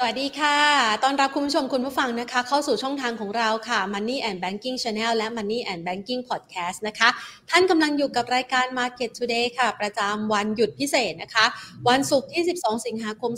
[0.00, 0.58] สวัสดีค่ะ
[1.04, 7.08] ตอนรับคุณผู้ชมคุณผู้ฟังนะคะ เข้าสู่ช่องทางของเราค่ะ Money and Banking Channel และ Money and Banking Podcast นะคะ
[7.50, 11.46] ท่านกำลังอยู่กับรายการ Market Today ค่ะ ประจำวันหยุดพิเศษนะคะ
[11.88, 13.32] วันศุกร์ที่ 12 สิงหาคม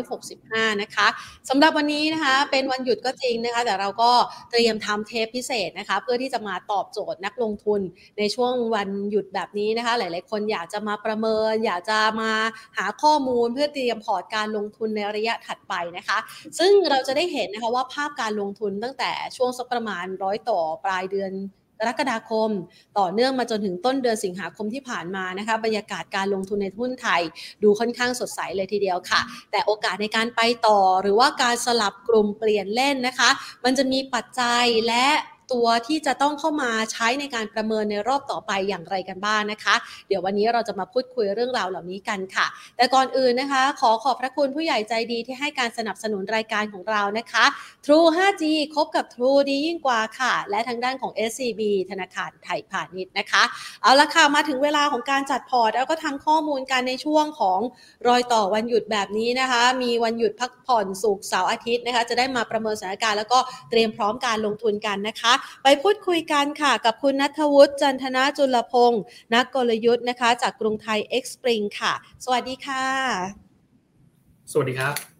[0.00, 1.06] 2565 นะคะ
[1.48, 4.12] สำหรับวันนี้นะคะ เป็นวันหยุดก็จริงนะคะ แต่เราก็
[4.50, 7.80] เตรียมทำเทปพิเศษนะคะ เพื่อที่จะมาตอบโจทย์นักลงทุน
[8.18, 12.32] ในช่วงวันหยุดแบบนี้นะคะ หลาย ๆ คนอยากจะมาประเมิน อยากจะมา
[12.76, 16.18] หาข้อมูลเพื่อเตรียมพอร์ตการลงทุนในระยะถัดไปนะคะ
[16.58, 21.32] ซึ่งเราจะได้เห็นนะคะว่าภาพการลงทุนตั้งแต่ช่วงสักประมาณร้อยต่อปลายเดือน
[21.80, 22.50] กรกฎาคม
[22.98, 27.22] ต่อเนื่องมาจนถึงต้นเดือนสิงหาคมที่ผ่านมานะคะบรรยากาศการลงทุนในหุ้นไทย
[27.62, 29.20] ดูค่อนข้างสดใสเลยทีเดียวค่ะ
[29.50, 33.30] แต่โอกาสในการไปต่อหรือว่าการสลับกลุ่มเปลี่ยนเล่นนะคะ
[33.64, 35.06] มันจะมีปัจจัยและ
[35.52, 39.74] ตัวที่จะต้องเข้ามาใช้ในการประเมินในรอบต่อไปอย่างไรกันบ้างนะคะ
[40.08, 42.46] เดี๋ยววันนี้เราจะมาพูดคุยเรื่องราวเหล่านี้กันค่ะ
[42.76, 47.44] แต่ก่อนอื่นนะคะ ขอขอบพระคุณผู้ใหญ่ใจดีที่ให้การสนับสนุนรายการของเรานะคะ
[47.84, 53.42] True 5G คบกับ True ดียิ่งกว่าค่ะ และทางด้านของ SCB ธนาคารไทยพาณิชย์นะคะ
[53.82, 57.60] เอาละค่ะ มาถึงเวลาของการจัดพอร์ต แล้วก็ทำข้อมูลกันในช่วงของ
[58.08, 63.38] รอยต่อวันหยุดแบบนี้นะคะ มีวันหยุดพักผ่อนสุกเสาร์อาทิตย์นะคะ จะได้มาประเมินสถานการณ์แล้วก็
[63.70, 69.02] เตรียมพร้อมการลงทุนกันนะคะไปพูดคุยกันค่ะ กับคุณนัทวุฒิจันทนาจุลพงศ์
[69.34, 71.92] นักกลยุทธ์นะคะ จากกรุงไทยเอ็กซ์ปริงค่ะ
[72.24, 72.84] สวัสดีค่ะ
[74.52, 75.15] สวัสดีครับ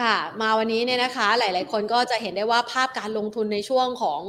[0.00, 4.22] ค่ะ มาวันนี้เนี่ยนะคะ หลาย ๆ คนก็จะเห็นได้ว่าภาพการลงทุนในช่วงของ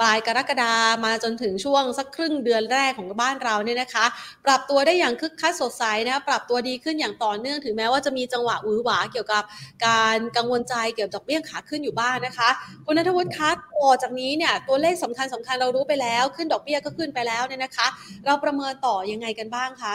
[0.00, 0.72] ปลายกรกฎา
[1.04, 4.04] มาจนถึงช่วงสักครึ่งเดือนแรกของบ้านเราเนี่ยนะคะ
[4.46, 9.42] ปรับตัวได้อย่างคึกคักสดใสนะปรับตัวดีขึ้นอย่างต่อเนื่องถึงแม้ว่าจะมีจังหวะหวือหวาเกี่ยวกับ
[9.86, 12.48] การกังวลใจเกี่ยวกับดอกเบี้ยขาขึ้นอยู่บ้างนะคะ
[12.86, 17.86] คุณนัทวุฒิคะต่อจากนี้เนี่ยตัวเลขสำคัญสำคัญเรารู้ไปแล้ว ขึ้นดอกเบี้ยก็ขึ้นไปแล้วเนี่ยนะคะ
[18.26, 19.94] เราประเมินต่อยังไงกันบ้างคะ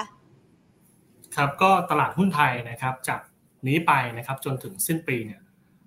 [1.36, 3.20] ครับก็ตลาดหุ้นไทยนะครับจาก
[3.68, 5.42] นี้ไปนะครับ จนถึงสิ้นปีเนี่ย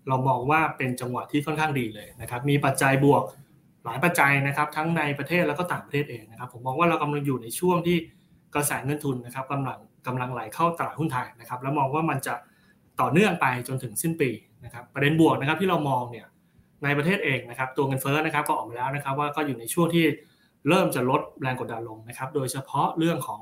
[0.08, 3.22] เรามองว่าเป็นจังหวะที่ค่อนข้างดีเลยนะครับ มีปัจจัยบวก
[3.84, 7.97] หลายปัจจัยนะครับ ทั้งในประเทศแล้วก็ต่างประเทศเองนะครับ ผมมองว่าเรากำลังอยู่ในช่วงที่
[8.54, 12.34] กระแสเงินทุนนะครับกำลังกำลังไหลเข้าตลาดหุ้นไทยนะครับ แล้วมองว่ามันจะ
[13.00, 14.31] ต่อเนื่องไปจนถึงสิ้นปี
[14.65, 16.26] นะครับประเด็นบวกนะครับที่เรามองเนี่ย
[16.84, 20.04] ในประเทศเองนะครับ ตัวเงินเฟ้อนะครับก็ออกมาแล้วนะครับ ว่าก็อยู่ในช่วงที่
[20.69, 23.41] เริ่มจะลดแรงกดดันลงนะครับ โดยเฉพาะเรื่องของ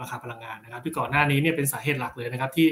[0.00, 2.68] ราคาพลังงานนะครับ ที่ก่อนหน้านี้เนี่ยเป็นสาเหตุหลักเลยนะครับที่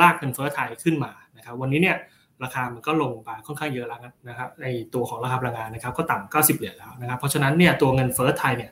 [0.00, 1.96] ลากเงินเฟ้อไทยขึ้นมานะครับวันนี้เนี่ย
[2.44, 8.70] ราคามันก็ลงมาค่อนข้างเยอะแล้วนะครับในตัวของราคาพลังงานนะครับก็ต่ำ90 เหรียญแล้วนะครับเพราะฉะนั้นเนี่ยตัวเงินเฟ้อไทยเนี่ย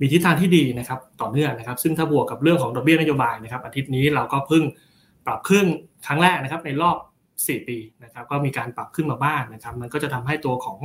[0.00, 4.62] มีทิศทางที่ดีนะครับต่อเนื่องนะครับ ซึ่งถ้าบวกกับเรื่องของดอกเบี้ยนโยบายนะครับอาทิตย์นี้เราก็เพิ่ง
[5.26, 5.66] ปรับขึ้น
[6.06, 6.96] ครั้งแรกนะครับในรอบ
[7.34, 10.78] 4 ปีนะครับก็มีการปรับขึ้นมาบ้างนะครับมันก็จะทำให้ตัวของ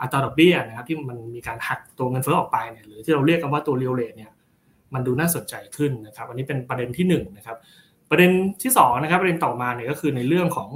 [0.00, 4.30] อัตราดอกเบี้ยนะครับที่มันมีการหักตัวเงินเฟ้อออกไปเนี่ยหรือที่เราเรียกกันว่าตัวเรียวเลทเนี่ย
[4.94, 7.56] มันดูน่าสนใจขึ้นนะครับอันนี้เป็นประเด็นที่1นะครับ
[8.10, 8.30] ประเด็น
[8.62, 10.68] ที่2นะครับประเด็นต่อมาเนี่ยก็คือในเรื่องของ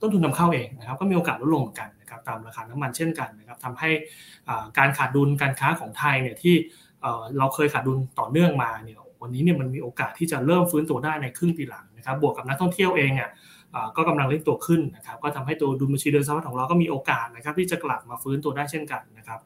[0.00, 3.90] ต้นทุนนำเข้าเองนะครับก็มีโอกาสลดลงเหมือนกันนะครับตามราคาน้ำมันเช่นกันนะครับทำให้
[4.78, 6.54] การขาดดุลการค้าของไทยเนี่ยที่
[7.38, 13.30] เราเคยขาดดุลต่อเนื่องมาเนี่ยวันนี้เนี่ยมันมีโอกาสที่จะเริ่มฟื้นตัวได้ในครึ่งปีหลังนะครับบวกกับนักท่องเที่ยวเองเนี่ย
[13.96, 19.40] ก็กำลังเร่งตัวขึ้นนะครับก็ทำให้ตัวดุลบัญชีเดินสะพัดของเราก็มีโอกาสนะครับที่จะกลับมาฟื้นตัวได้เช่นกันนะครับ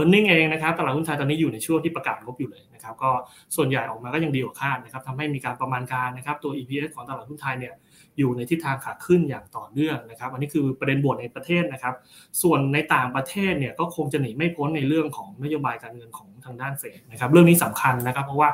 [0.00, 3.10] เออร์เน็งเองนะครับตลาดหุ้นไทยตอนนี้อยู่ในช่วงที่ประกาศงบอยู่เลยนะครับก็
[3.56, 7.74] ส่วนใหญ่ออกมาก็ยังดีกว่าคาดนะครับทำให้มีการประมาณการนะครับตัว EPS ของตลาดหุ้นไทยเนี่ย
[8.18, 11.94] อยู่ในทิศทางขาขึ้นอย่างต่อเนื่องนะครับอันนี้คือประเด็นบวกในประเทศนะครับ
[12.42, 18.48] ส่วนในต่างประเทศเนี่ยก็คงจะหนีไม่พ้นในเรื่องของนโยบายการเงินของทางด้านเฟดนะครับเรื่องนี้สำคัญนะครับ เพราะว่า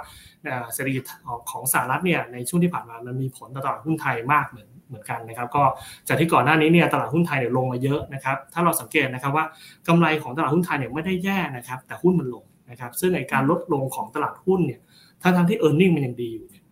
[0.75, 1.03] เศรษฐกิจ
[1.51, 5.63] ของสหรัฐเนี่ยในช่วงที่ผ่านมามันมีผลต่อตลาดหุ้นไทยมากเหมือน เหมือนกันนะครับ ก็
[6.09, 9.45] จากที่ก่อนหน้านี้เนี่ยตลาดหุ้นไทยเนี่ยลงมาเยอะนะครับ ถ้าเราสังเกตนะครับว่า
[9.89, 14.81] กำไรของตลาดหุ้นไทยเนี่ยไม่ได้แย่นะครับ แต่หุ้นมันลงนะครับ ซึ่งในการลดลงของตลาดหุ้นเนี่ย
[15.23, 16.65] ทั้งทั้งที่ e a r n i n g มันยังดีอยู่เนี่ย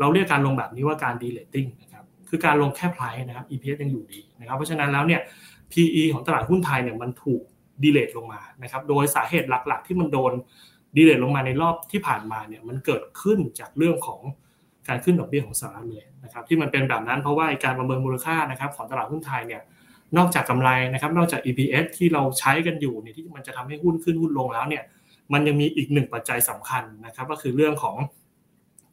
[0.00, 1.66] เราเรียกการลงแบบนี้ว่าการ de-rating
[2.28, 5.20] คือการลงแค่ price นะครับ EPS ยังอยู่ดีนะครับ เพราะฉะนั้นแล้วเนี่ย
[5.72, 7.42] PE ของตลาดหุ้นไทยเนี่ยมันถูก
[7.84, 10.32] de-rate ลงมานะครับ โดยสาเหตุหลักๆ ที่มันโดน
[10.96, 14.20] de-rate ลงมาในรอบที่ผ่านมาเนี่ยมันเกิดขึ้นจากเรื่องของ
[14.88, 19.62] การขึ้นดอกเบี้ยของสหรัฐเลยนะครับที่มันเป็นแบบนั้นเพราะว่าการประเมินมูลค่านะครับของตลาดหุ้นไทยเนี่ย
[20.16, 24.82] นอกจากกำไรนะครับนอกจาก EPS ที่เราใช้กันอยู่เนี่ยที่มันจะทำให้หุ้นขึ้นหุ้นลงแล้วเนี่ย
[25.32, 27.96] มันยังมีอีกหนึ่งปัจจัยสำคัญนะครับก็คือเรื่องของ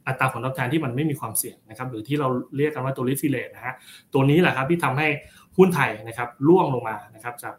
[0.06, 3.74] อัตราผลตอบแทนที่มันไม่มีความเสี่ยงนะครับหรือที่เราเรียกกันว่าตัว risk-free rate นะฮะ
[4.12, 5.08] ตัวนี้แหละครับที่ทำให้
[5.56, 7.54] หุ้นไทยนะครับร่วงลงมานะครับจาก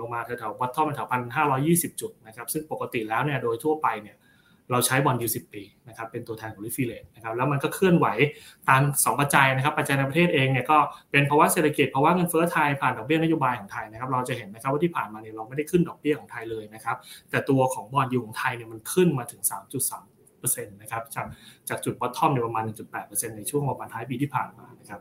[0.00, 4.16] ลงมาแถวๆ bottom แถวพันห้าร้อยี่สิบจุดนะครับซึ่งปกติแล้วเนี่ยโดยทั่วไปเนี่ย
[4.72, 8.06] เราใช้ bond yield สิบปีนะครับเป็นตัวแทนของ risk-free rate นะครับแล้วมันก็เคลื่อนไหว
[8.68, 10.78] ตาม 2 ปัจจัยนะครับปัจจัยในประเทศเองเนี่ยก็
[11.10, 16.96] เป็นภาวะเศรษฐกิจภาวะเงินเฟ้อไทยผ่านดอกเบี้ยนโยบายของไทยนะครับเราจะเห็นนะครับว่าที่ผ่านมาเนี่ยเราไม่ได้ขึ้นดอกเบี้ยของไทยเลยนะครับ
[17.30, 19.42] แต่ตัวของ bond yield ของไทยเนี่ยมันขึ้นมาถึง
[19.92, 21.26] 3.3นะครับจาก
[21.68, 22.64] จากจุด bottom ในประมาณ
[23.00, 25.00] 1.8%ในช่วงประมาณท้ายปีที่ผ่านมานะครับ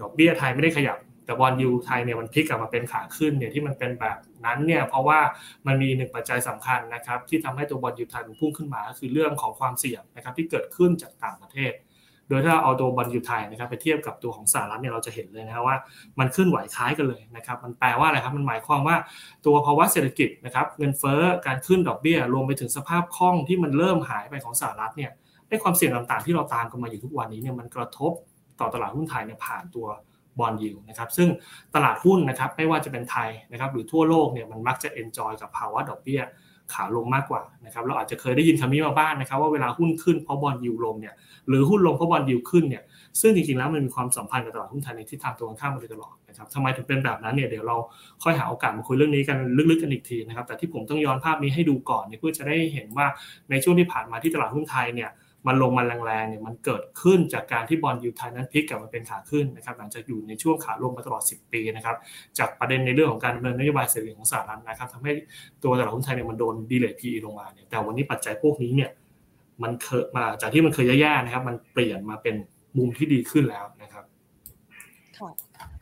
[0.00, 0.98] ดอกเบี้ยไทยไม่ได้ขยับ
[1.30, 5.18] แต่บอลยูไทยเนี่ยมันพลิกกลับมาเป็นขาขึ้นเนี่ยที่มันเป็นแบบนั้นเนี่ยเพราะว่า
[5.66, 11.72] มันมีหนึ่งปัจจัยสำคัญนะครับที่ทำให้ตัวบอลยูไทยมันพุ่งขึ้นมาคือเรื่องของความเสี่ยงนะครับที่เกิดขึ้นจากต่างประเทศ
[12.28, 15.76] โดยถ้าเอาตัวบอลยูไทยนะครับไปเทียบกับตัวของสหรัฐเนี่ยเราจะเห็นเลยนะครับว่า
[16.18, 18.96] มันขึ้นไหวคล้ายกันเลยนะครับมันแปลว่าอะไรครับมันหมายความว่า
[19.46, 25.10] ตัวภาวะเศรษฐกิจนะครับเงินเฟ้อการขึ้นดอกเบี้ย รวมไปถึงสภาพคล่องที่มันเริ่มหายไปของสหรัฐเนี่ย
[25.48, 28.12] ไอ้ความเสี่ยงต่างๆ ที่เราตามกันมาอยู่ทุกวันนี้เนี่ยมันกระทบ
[28.60, 29.86] ต่อตลาดหุ้นไทยเนี่ยผ่านตัว
[30.40, 31.28] บอลยิวนะครับซึ่ง
[31.74, 36.22] ตลาดหุ้นนะครับไม่ว่าจะเป็นไทยนะครับหรือทั่วโลกเนี่ยมันมักจะเอนจอยกับภาวะดอกเบี้ย
[36.74, 41.14] ขาลงมากกว่านะครับเราอาจจะเคยได้ยินคำนี้มาบ้างนะครับ ว่าเวลาหุ้นขึ้นเพราะบอลยิวลงเนี่ย
[41.48, 42.82] หรือหุ้นลงเพราะบอลยิวขึ้นเนี่ย
[43.20, 47.76] ซึ่งจริงๆแล้วมันมีความสัมพันธ์กับตลาดหุ้นไทยในทิศทางตรงข้ามมาโดยตลอดนะครับทำไมถึงเป็นแบบนั้นเนี่ยเดี๋ยวเรา
[48.22, 49.38] ค่อยหาโอกาสมาคุยเรื่องนี้กัน
[49.70, 53.06] ลึกๆกันอีกทีนะครับแต่ที่ผมต้องย้อนภาพนี้ให้ดูก่อนเนี่ยเพื่อจะได้เห็นว่า
[53.50, 55.10] ในช่วงที่ผ่านมาที่ตลาดหุ้นไทยเนี่ย
[55.46, 61.96] มันลงมาแรงๆเนี่ยมันเกิดขึ้นจากการที่บอลยูไทยนั้นพลิกกลับมาเป็นขาขึ้นนะครับหลังจากอยู่ในช่วงขาลงมาตลอด 10 ปีนะครับ
[62.38, 65.12] จากประเด็นในเรื่องของการดำเนินนโยบายเศรษฐกิจของสหรัฐนะครับทำให้
[65.62, 68.90] ตัวตลาดหุ้นไทยเนี่ยมันโดนดีเลย์พีลงมาเนี่ยแต่วันนี้ปัจจัยพวกนี้เนี่ย
[69.62, 72.34] มันเคยมาจากที่มันเคยแย่ๆนะครับ มันเปลี่ยนมาเป็น
[72.76, 74.04] มุมที่ดีขึ้นแล้วนะครับ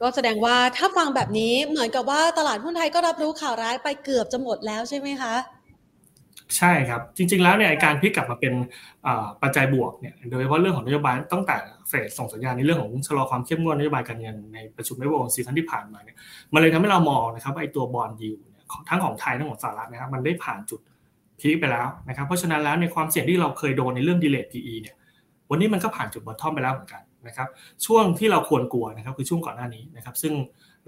[0.00, 5.34] ก็แสดงว่าถ้าฟังแบบนี้เหมือนกับว่าตลาดหุ้นไทยก็รับรู้ข่าวร้ายไปเกือบจะหมดแล้วใช่ไหมคะ
[6.56, 8.52] ใช่ครับ จริง ๆ แล้วเนี่ยการพลิกกลับมาเป็น
[9.42, 11.56] ปัจจัยบวกเนี่ยโดยเฉพาะเรื่องของนโยบายตั้งแต่
[11.88, 16.16] เฟดส่งสัญญาณในเรื่องของชะลอความเข้มงวดนโยบายการเงินในประชุมไม่วงซีซั่นที่ผ่านมาเนี่ย
[16.52, 18.32] มันเลยทำให้เรามองนะครับว่าไอ้ตัว bond yield
[18.88, 20.80] ทั้งของไทยทั้งของสหรัฐนะครับมันได้ผ่านจุด
[21.40, 24.96] peak ไปแล้วนะครับเพราะฉะนั้นแล้วในความเสี่ยงที่เราเคยโดนในเรื่อง de-rate PE เนี่ย
[25.50, 27.48] วันนี้มันก็ผ่านจุด bottom ไปแล้วเหมือนกันนะครับ
[27.86, 30.34] ช่วงที่เราควรกลัวนะครับคือช่วงก่อนหน้านี้นะครับซึ่ง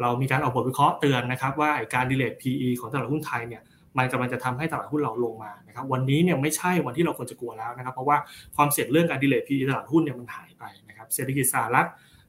[0.01, 3.63] เรามีการออกบทวิเคราะห์เตือนนะครับว่าการดีเลย์ PE ของตลาดหุ้นไทยเนี่ย
[3.99, 8.17] มันกำลังจะทำให้ตลาดหุ้นเราลงมานะครับวันนี้เนี่ยไม่ใช่วันที่เราควรจะกลัวแล้วนะครับเพราะว่า
[8.57, 11.87] ความเสี่ยงเรื่องการดีเลย์พีตลาดหุ้นเนี่ยมันหายไปนะครับเศรษฐกิจสหรัฐ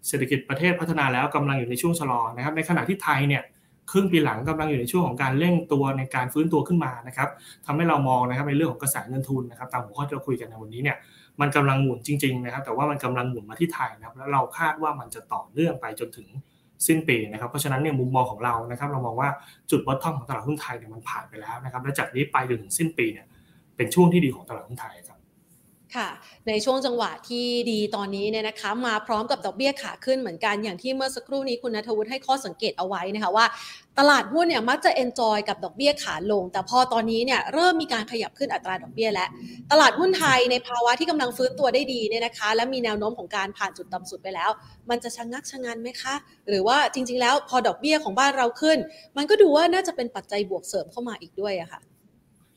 [0.07, 3.43] เศรษฐกิจประเทศพัฒนาแล้วกำลังอยู่ในช่วงชะลอนะครับในขณะที่ไทยเนี่ย
[3.91, 7.29] ครึ่งปีหลังกำลังอยู่ในช่วงของการเร่งตัวในการฟื้นตัวขึ้นมานะครับ
[7.65, 10.97] ทำให้เรามองนะครับในเรื่องของกระแสเงินทุนนะครับตามหัวข้อที่เราคุยกันในวันนี้เนี่ย
[11.41, 16.27] มันกำลังหมุนจริงๆนะครับแต่ว่ามันกำลังหมุนมาที่ไทยนะครับแล้วเราคาดว่ามันจะต่อเนื่องไปจนถึง
[16.87, 19.29] สิ้นปีนะครับเพราะฉะนั้นเนี่ยมุมมองของเรานะครับเรามองว่า
[19.71, 23.25] จุด bottom ของตลาดหุ้นไทยเนี่ยมันผ่านไปแล้วนะครับและจากนี้ไปจนถึงสิ้นปีเนี่ย
[23.75, 24.93] เป็นช่วงที่ดีของตลาดหุ้นไทย
[25.95, 26.09] ค่ะ
[26.47, 33.45] ในช่วงจังหวะที่ดีตอนนี้เนี่ยนะคะ มาพร้อมกับดอกเบี้ยขาขึ้นเหมือนกันอย่างที่เมื่อสักครู่นี้คุณนัทวุฒิให้ข้อสังเกตเอาไว้นะคะว่า
[33.99, 39.29] ตลาดหุ้นเนี่ยมักจะ enjoy กับดอกเบี้ยขาลง แต่พอตอนนี้เนี่ยเริ่มมีการขยับขึ้นอัตราดอกเบี้ยแล้ว
[39.71, 44.49] ตลาดหุ้นไทยในภาวะที่กำลังฟื้นตัวได้ดีเนี่ยนะคะ และมีแนวโน้มของการผ่านจุดต่ำสุดไปแล้ว
[44.89, 46.13] มันจะชะงักชะงันไหมคะ
[46.47, 48.77] หรือว่าจริง ๆ แล้วพอดอกเบี้ยของบ้านเราขึ้น
[49.17, 51.81] มันก็ดูว่าน่าจะเป็นปัจจัยบวกเสริมเข้ามาอีกด้วยอะค่ะ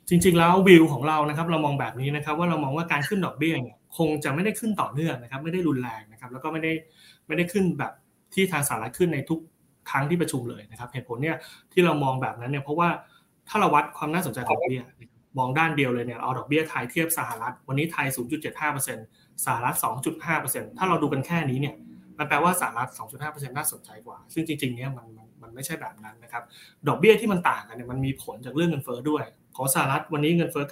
[0.09, 6.73] จริงๆแล้ววิวของเรานะครับเรามองแบบนี้นะครับว่าเรามองว่าการขึ้นดอกเบี้ยเนี่ยคงจะไม่ได้ขึ้นต่อเนื่องนะครับไม่ได้รุนแรงนะครับแล้วก็ไม่ได้
[7.27, 7.93] ไม่ได้ขึ้นแบบ
[8.35, 9.41] ที่ทางสหรัฐขึ้นในทุก
[9.91, 11.37] ครั้งที่ประชุมเลยนะครับเหตุผลเนี่ย
[11.73, 12.89] ที่เรามองแบบนั้นเนี่ยเพราะว่า
[13.49, 14.83] ถ้าเราวัดความน่าสนใจของดอกเบี้ย
[15.39, 18.07] มองด้านเดียวเลยเนี่ยเอาดอกเบี้ยไทยเทียบสหรัฐ วันนี้ไทย
[18.77, 19.77] 0.75%สหรัฐ
[20.27, 21.75] 2.5%ถ้าเราดูกันแค่นี้เนี่ย
[22.19, 25.07] มันแปลว่าสหรัฐ 2.5%น่าสนใจกว่า ซึ่งจริงๆเนี่ยมัน
[25.43, 26.43] มันไม่ใช่แบบนั้นนะครับ
[26.89, 29.25] ดอกเบี้ยที่มันต่างกันเนี่ยมันมีผลจากเรื่องเงินเฟ้อด้วย
[29.57, 30.65] ของสหรัฐวันนี้เงินเฟ้อ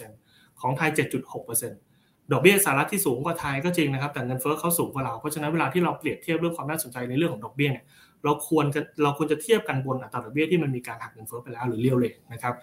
[0.00, 7.84] 9.1%ของไทย 7.6%ดอกเบี้ยสหรัฐที่สูงกว่าไทยก็จริงนะครับ แต่เงินเฟ้อเขาสูงกว่าเรา เพราะฉะนั้นเวลาที่เราเปรียบเทียบเรื่องความน่าสนใจในเรื่องของดอกเบี้ยเนี่ย
[8.24, 12.54] เราควรจะเราควรจะเทียบกันบนอัตราดอกเบี้ยที่มันมีการหักเงินเฟ้อไปแล้วหรือเรียวเลทนะครับ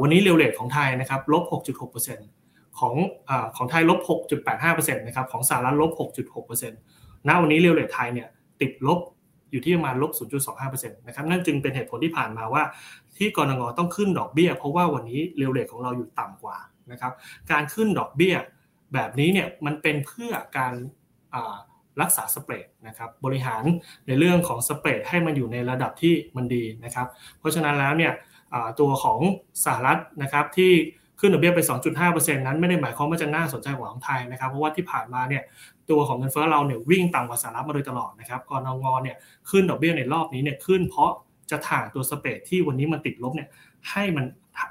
[0.00, 2.94] วันนี้เรียวเลทของไทยนะครับลบ 6.6%ของ
[3.56, 3.98] ของไทยลบ
[4.48, 5.90] 6.85%นะครับของสหรัฐลบ
[6.40, 6.70] 6.6%
[7.28, 8.28] ณวันนี้เรียวเลทไทยเนี่ย
[8.60, 8.98] ติดลบ
[9.52, 10.12] อยู่ที่ประมาณลบ
[10.54, 12.62] 0.25%นะครับนั่นจึงเป็นเหตุผลที่ผ่านมาว่า
[13.16, 16.58] ที่กรงงต้องขึ้นดอกเบี้ย เพราะว่าวันนี้เรียวเลทของเราอยู่ต่ำกว่า
[16.90, 17.12] นะครับ
[17.50, 18.34] การขึ้นดอกเบี้ย
[18.94, 20.74] แบบนี้เนี่ยมันเป็นเพื่อการ
[22.00, 23.62] รักษาสเปรดนะครับบริหาร
[24.06, 27.06] ในเรื่องของสเปรดให้มันอยู่ในระดับที่มันดีนะครับ
[27.38, 28.12] เพราะฉะนั้นแล้วเนี่ย
[28.80, 29.18] ตัวของ
[29.64, 30.72] สหรัฐนะครับที่
[31.20, 31.60] ขึ้นดอกเบี้ยไป
[32.02, 35.42] 2.5%นั้นไม่ได้หมายความว่าจะน่าสนใจกว่าของไทยนะครับ เพราะว่าที่ผ่านมาเนี่ย
[35.92, 39.16] ตัวของเงินเฟ้อเราเนี่ยวิ่งต่ำกว่าสหรัฐมาโดยตลอดนะครับกรงงเนี่ย
[39.50, 41.10] ขึ้นดอกเบี้ยในรอบนี้เนี่ยขึ้นเพราะ
[41.50, 43.48] จะถ่างตัวสเปรดที่วันนี้มันติดลบเนี่ย
[43.90, 44.24] ให้มัน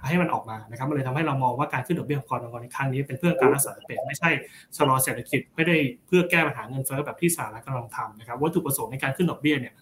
[0.07, 4.29] ให้มันออกมานะครับมันเลยทำให้เรามองว่าการขึ้นดอกเบี้ยของกรงในครั้งนี้เป็นเพื่อการรักษาสเปรดไม่ใช่
[4.77, 5.75] ชะลอเศรษฐกิจไม่ได้
[6.07, 9.73] เพื่อแก้ปัญหาเงินเฟ้อแบบที่สหรัฐกำลังทำนะครับวัตถุประสงค์ในการขึ้นดอกเบี้ยเนี่ย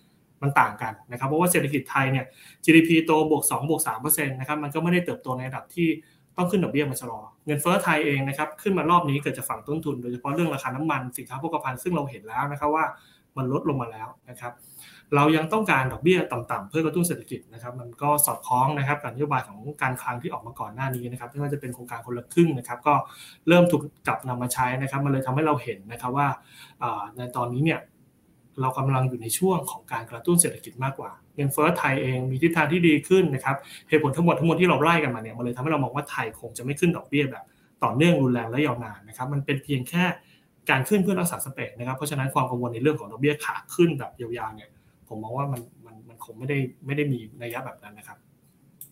[0.42, 2.26] มันต่างกันนะครับเพราะว่าเศรษฐกิจไทยเนี่ย
[2.64, 5.88] GDP โตบวก2บวก3%นะครับมันก็ไม่ได้เติบโตในระดับที่
[6.40, 12.86] ต้องขึ้นดอกเบี้ยมาชะลอ เงินเฟ้อไทยเองนะครับขึ้นมารอบนี้เกิดจากฝั่งต้นทุน โดยเฉพาะเรื่องราคาน้ำมันสินค้าโภคภัณฑ์ซึ่งเราเห็นแล้วนะครับว่า
[13.38, 14.54] มันลดลงมาแล้วนะครับ
[15.16, 22.94] เรายังต้องการดอกเบี้ยต่ำๆเพื่อกระตุ้นเศรษฐกิจนะครับ มันก็สอดคล้องนะครับกับนโยบายของการคลังที่ออกมาก่อนหน้านี้นะครับไม่ว่าจะเป็นโครงการคนละครึ่งนะครับ ก็
[23.48, 26.28] เริ่มถูกจับนำมาใช้นะครับ มันเลยทำให้เราเห็นนะครับว่า
[27.18, 27.80] ในตอนนี้เนี่ย
[28.62, 33.56] เรากำลังอยู่ในช่วงของการกระตุ้นเศรษฐกิจมากกว่า เงินเฟ้อไทยเองมีทิศทางที่ดีขึ้นนะครับ
[33.90, 37.46] เหตุผลทั้งหมดทั้งมวลที่เราไล่กันมาเนี่ยมันเลยทำให้เรามองว่าไทยคงจะไม่ขึ้นดอกเบี้ยแบบ
[37.84, 40.04] ต่อเนื่องรุนแรงและยาวนานนะครับมันเป็นเพียงแค่
[40.70, 44.70] การขึ้นเพื่อรักษาสเปกนะครับเพราะฉะนั้นความกังวลในเรื่องของดอกเบี้ยขาขึ้นแบบยาวๆเนี่ย
[45.08, 48.18] ผมมองว่ามันมันมันคงไม่ได้ไม่ได้มีนัยยะแบบนั้นนะครับ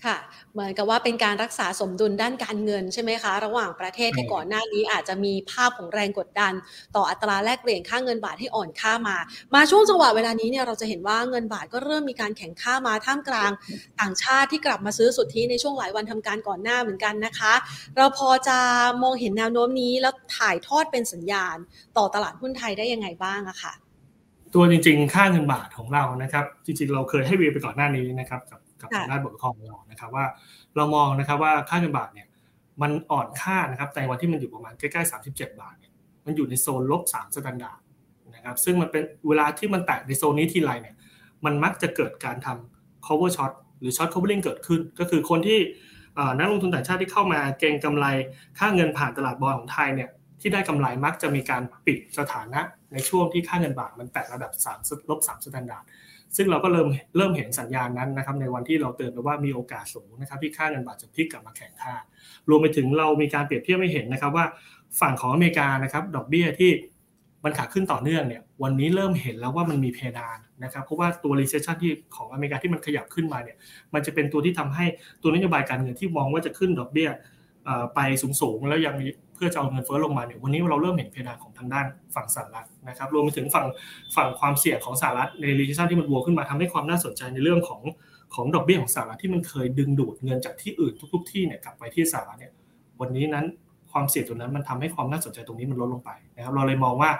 [0.05, 0.17] ค่ะ
[0.53, 6.53] เหมือนกับว่าเป็นการรักษาสมดุลด้านการเงินใช่ไหมคะ ระหว่างประเทศที่ก่อนหน้านี้อาจจะมีภาพของแรงกดดัน
[6.95, 9.17] ต่ออัตราแลกเปลี่ยนค่าเงินบาทที่อ่อนค่ามา
[9.55, 13.51] มาช่วงจังหวะเวลานี้เนี่ยเราจะเห็นว่าเงินบาทก็เริ่มมีการแข่งค่ามาท่ามกลาง
[14.01, 17.53] ต่างชาติที่กลับมาซื้อสุทธิในช่วงหลายวันทำการก่อนหน้าเหมือนกันนะคะ
[17.97, 18.57] เราพอจะ
[19.03, 21.57] มองเห็นแนวโน้มนี้แล้วถ่ายทอดเป็นสัญญาณ
[21.97, 23.73] ต่อตลาดหุ้นไทยได้ยังไงบ้างอะค่ะ
[24.53, 30.25] ตัวจริงๆ ค่าเงินบาทของเรานะครับ จริงๆ เราเคยให้วีไปก่อนหน้านี้นะครับกับ กับทางด้านบทวิเคราะห์ของเรานะครับว่า
[30.75, 32.27] เรามองนะครับว่าค่าเงินบาทเนี่ย
[32.81, 35.91] มันอ่อนค่านะครับในวันที่มันอยู่ประมาณใกล้ๆ 37 บาทเนี่ย
[36.25, 37.81] มันอยู่ในโซนลบ3 standard
[38.35, 40.95] นะครับซึ่งมันเป็นเวลาที่มันแตะในโซนนี้ทีไรเนี่ย
[41.45, 45.59] มันมักจะเกิดการทำ cover short หรือ short covering เกิดขึ้น ก็คือคนที่
[46.37, 48.05] นักลงทุนต่างชาติที่เข้ามาเก็งกำไร
[48.59, 50.09] ค่าเงินผ่านตลาดบอลของไทยเนี่ย
[50.41, 52.61] ที่ได้กำไรมักจะมีการปิดสถานะ
[52.93, 55.85] ในช่วงที่ค่าเงินบาทมันแตะระดับ3ลบ3 standard
[56.35, 61.95] ซึ่งเราก็เริ่มเริ่มเห็นสัญญาณนั้นนะครับในวันที่เราเตือนไปว่ามีโอกาสสูงนะครับที่ค่าเงินบาทจะพลิกกลับมาแข็งค่า
[62.49, 64.45] รวมไปถึงเรามีการเปรียบเทียบให้เห็นนะครับว่า
[65.01, 66.71] ฝั่งของอเมริกานะครับดอกเบี้ยที่
[67.43, 73.57] มันขาขึ้นต่อเนื่องเนี่ยวันนี้เริ่มเห็นแล้วว่ามันมีเพดานนะครับเพราะว่าตัว recession ที่ของอเมริกาที่มันขยับขึ้นมาเนี่ย
[73.93, 74.85] มันจะเป็นตัวที่ทำให้
[75.21, 77.09] ตัวนโยบายการเงินที่มองว่าจะขึ้นดอกเบี้ย
[77.95, 77.99] ไป
[78.41, 78.95] สูงๆแล้วยัง
[79.35, 83.65] เพื่อจะเอาเงินเฟ้อลงมาเนี่ยวันนี้เราเริ่มเห็นเพดานของทางด้านฝั่งสหรัฐนะครับรวมไปถึงฝั่ง
[84.15, 87.81] ฝั่งความเสี่ยงของสหรัฐใน recession ที่มันบวกขึ้นมาทำให้ความน่าสนใจในเรื่องของ
[88.35, 92.53] ของดอกเบี้ยของสหรัฐที่มันเคยดึงดูดเงินจากที่อื่นทุก ๆ ที่เนี่ยกลับไปที่สหรัฐเนี่ย
[93.01, 93.45] วันนี้นั้น
[93.91, 97.11] ความเสี่ยงตัวนั้นมันทำให้ความน่าสนใจตรงนี้มันลดลงไปนะครับเราเลยมองว่า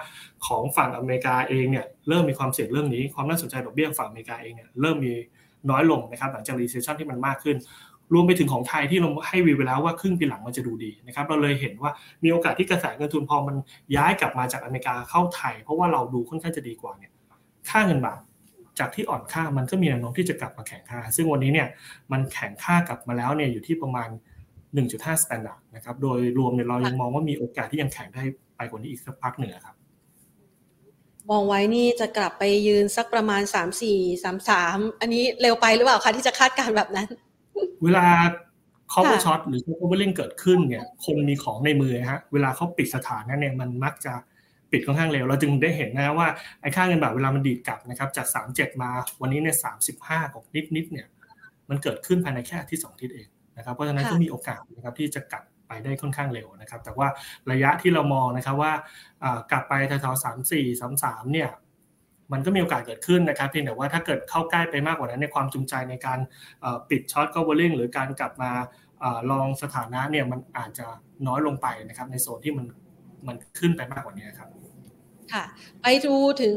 [0.46, 5.12] ของฝั่งอเมริกาเองเนี่ยเริ่มมีความเสี่ยงเรื่องนี้ความน่าสนใจดอกเบี้ยฝั่งอเมริกาเองเนี่ยเริ่มมี
[5.70, 7.56] น้อยลงนะครับหลังจาก recession ที่มันมากขึ้น
[8.14, 11.90] รวมไปถึงของไทยที่เราให้วีไปแล้วว่าครึ่งปีหลังมันจะดูดีนะครับเราเลยเห็นว่า
[12.24, 13.56] มีโอกาสที่กระแสเงินทุนพอมัน
[13.96, 17.12] ย้ายกลับมาจากอเมริกาเข้าไทย เพราะว่าเราดูค่อนข้างจะดีกว่าเนี่ย
[17.70, 18.20] ค่าเงินบาท
[18.78, 21.68] จากที่อ่อนค่ามันก็มีแนวโน้มที่จะกลับมาแข็งค่า ซึ่งวันนี้เนี่ย
[22.12, 24.08] มันแข็งค่ากลับมาแล้วเนี่ยอยู่ที่ประมาณ
[24.66, 28.22] 1.5 standard นะครับโดยรวมเนี่ยเรายังมองว่ามีโอกาสที่ยังแข็งได้
[28.56, 29.74] ไปกว่านี้อีกสักพักหนึ่งครับ
[31.30, 37.08] มองไว้นี่จะกลับไปยืนสักประมาณ 3 4 3 3 อันนี้เร็วไปหรือเปล่าคะที่จะคาดการแบบนั้น
[37.84, 38.06] เวลา
[38.92, 44.14] cover short หรือ covering เกิดขึ้นเนี่ย คนมีของในมือฮะ เวลาเขาปิดสถานะเนี่ยมันมักจะ
[44.72, 46.28] ปิดค่อนข้างเร็ว เราจึงได้เห็นนะว่า
[46.60, 49.56] ไอ้ค่าเงินบาทเวลามันดีดกลับนะครับจาก 37 มาวันนี้เนี่ย
[49.94, 50.42] 35กับ
[50.76, 51.06] นิดๆเนี่ย
[51.68, 57.08] มันเกิดขึ้นภายในแค่ที่สองทิศเองนะครับ เพราะฉะนั้นก็มีโอกาสนะครับที่จะกลับไปได้ค่อนข้างเร็วนะครับ แต่ว่า
[57.50, 58.72] ระยะที่เรามองนะครับว่า
[59.50, 61.50] กลับไปแถวๆสามสี่สามสามเนี่ย
[62.32, 66.18] มันก็มีโอกาสเกิดขึ้นนะครับเพียงแต่ว่าถ้าเกิดเข้าใกล้ไปมากกว่านั้นในความจูงใจในการ
[66.90, 68.50] ปิดช็อตก็วอลลิ่งหรือการกลับมา
[69.30, 70.86] ลองสถานะเนี่ยมันอาจจะ
[71.26, 72.66] น้อยลงไปนะครับในโซนที่มัน
[73.26, 74.48] มันขึ้นไปมากกว่านี้ครับ
[75.34, 75.44] ค่ะ
[75.82, 76.56] ไปดูถึง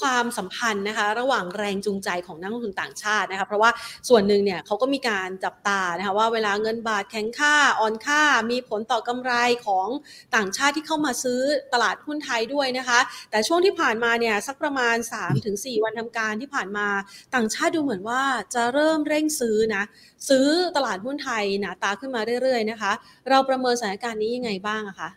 [0.00, 3.70] ความสัมพันธ์นะคะ ระหว่างแรงจูงใจของนักลงทุนต่างชาตินะคะ เพราะว่า
[4.08, 9.32] ส่วนหนึ่งเนี่ยเขาก็มีการจับตานะคะว่าเวลาเงินบาทแข็งค่าอ่อนค่า มีผลต่อกำไร
[9.66, 9.88] ของ
[10.36, 11.40] ต่างชาติที่เข้ามาซื้อ
[11.72, 13.00] ตลาดหุ้นไทยด้วยนะคะ
[13.30, 16.88] แต่ช่วงที่ผ่านมาเนี่ยสักประมาณ 3-4 วันทำการที่ผ่านมา
[17.34, 18.22] ต่างชาติดูเหมือนว่า
[18.54, 19.82] จะเริ่มเร่งซื้อนะ
[20.28, 20.46] ซื้อ
[20.76, 22.92] ตลาดหุ้นไทยหนาตาขึ้นมาเรื่อยๆนะคะ
[23.28, 25.10] เราประเมินสถานการณ์นี้ยังไงบ้างอะคะ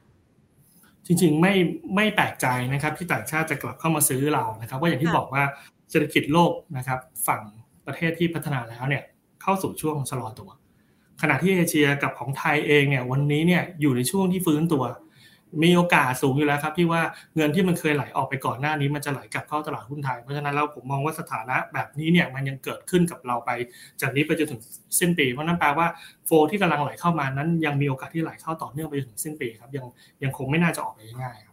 [1.08, 1.54] จริงๆไม่
[1.96, 5.44] ไม่แปลกใจนะครับที่ต่างชาติจะกลับเข้ามาซื้อเรานะครับว่าอย่างที่บอกว่า
[5.92, 7.42] เศรษฐกิจโลกนะครับ ฝั่ง
[7.86, 9.04] ประเทศที่พัฒนาแล้วเนี่ย
[9.42, 10.50] เข้าสู่ช่วงชะลอตัว
[11.22, 14.84] ขณะที่เอเชียกับของไทยเองเนี่ยวันนี้เนี่ยอยู่ในช่วงที่ฟื้นตัว
[15.64, 17.02] มีโอกาสสูงอยู่แล้วครับที่ว่า
[17.36, 23.50] เงินที่มันเคยไหลออกไปก่อนหน้านี้มันจะไหลกลับเข้าตลาดหุ้นไทย เพราะฉะนั้นแล้วผมมองว่าสถานะแบบนี้เนี่ยมันยังเกิดขึ้นกับเราไป
[24.02, 24.62] จากนี้ไปจนถึง
[25.00, 25.88] สิ้นปี เพราะนั้นแปลว่า
[26.26, 29.86] โฟที่กำลังไหลเข้ามานั้นยังมีโอกาสที่ไหลเข้าต่อเนื่องไปจนถึงสิ้นปีครับยัง
[30.24, 31.53] ยังคงไม่น่าจะออกไปง่ายครั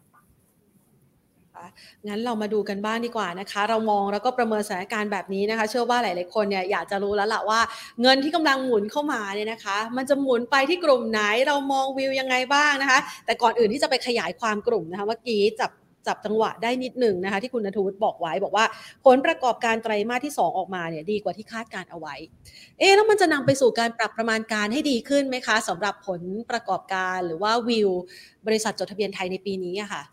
[2.07, 7.59] งั้นเรามาดูกันบ้างดีกว่านะคะ เรามองแล้วก็ประเมินสถานการณ์แบบนี้นะคะ เชื่อว่าหลาย ๆ คนเนี่ยอยากจะรู้แล้วล่ะว่า
[8.01, 15.71] เงินที่กำลังหมุนเข้ามาเนี่ยนะคะ มันจะหมุนไปที่กลุ่มไหนเรามองวิวยังไงบ้างนะคะ แต่ก่อนอื่นที่จะไปขยายความกลุ่มนะคะเมื่อกี้จับ
[16.07, 18.65] จับจังหวะได้นิดหนึ่งนะคะที่คุณนทุตบอกไว้บอกว่า
[19.05, 22.15] ผลประกอบการไตรมาสที่ 2 ออกมาเนี่ยดีกว่าที่คาดการเอาไว้
[22.79, 27.89] เอ๊แล้วมันจะนำไปสู่การปรับประมาณการให้ดีขึ้นไหมคะสำหรับผลประกอบการหรือว่าวิว
[28.47, 30.03] บริษัทจดทะเบียนไทยในปีนี้อะค่ะ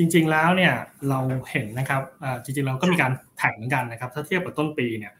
[0.00, 0.74] จริงๆแล้วเนี่ย
[1.08, 1.18] เรา
[1.50, 2.02] เห็นนะครับ
[2.44, 5.12] จริงๆเราก็มีการแข่งเหมือนกันนะครับ ถ้าเทียบกับต้นปีเนี่ย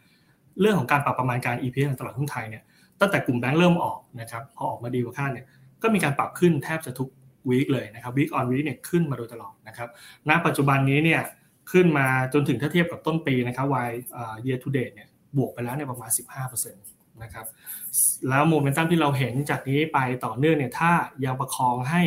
[0.61, 2.63] เรื่องของการปรับประมาณการ EPS ของตลาดหุ้นไทยเนี่ย
[3.01, 5.47] ตั้งแต่กลุ่มแบงก์เริ่มออกนะครับพอออกมาดีกว่าคาดเนี่ย
[5.83, 7.09] ก็มีการปรับขึ้นแทบจะทุก
[7.49, 9.89] week เลยนะครับ week on week เนี่ยขึ้นมาโดยตลอดนะครับ
[10.29, 11.23] ณปัจจุบันนี้เนี่ย
[11.73, 13.91] ขึ้นมาจนถึงถ้าเทียบกับต้นปีนะครับ Y
[14.47, 16.11] year to date เนี่ยบวกไปแล้วเนี่ยประมาณ
[16.41, 17.47] 15%นะครับ
[18.29, 20.93] แล้วโมเมนตัมที่เราเห็นจากนี้ไปต่อเนื่องเนี่ยถ้า
[21.25, 22.03] ยังประคองให้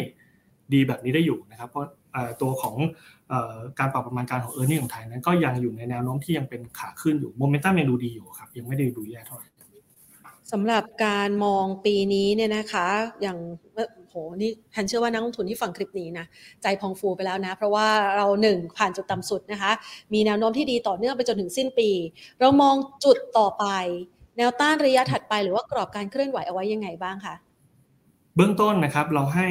[0.74, 1.90] ดีแบบนี้ได้อยู่นะครับเพราะ
[2.42, 2.76] ตัวของ
[3.80, 9.48] การปรับประมาณการของเออร์เน็งของไทยนั้นก็ยังอยู่ในแนวโน้มที่ยังเป็นขาขึ้นอยู่โมเมนตัมยังดูดีอยู่ครับยังไม่ได้ดูแย่เท่าไหร่
[10.52, 12.88] สำหรับการมองปีนี้เนี่ยนะคะ
[13.22, 13.38] อย่าง
[14.10, 16.26] โหนี่แทนเชื่อว่านักลงทุนที่ฟังคลิปนี้นะ
[16.62, 19.72] ใจพองฟูไปแล้วนะ เพราะว่าเราหนึ่งผ่านจุดต่ำสุดนะคะ
[20.14, 21.90] มีแนวโน้มที่ดีต่อเนื่องไปจนถึงสิ้นปี
[22.40, 23.66] เรามองจุดต่อไป
[24.38, 27.36] แนวต้านระยะถัดไปหรือว่ากรอบการเคลื่อนไหวเอาไว้ยังไงบ้างคะ
[28.36, 29.48] เบื้องต้นนะครับเราให้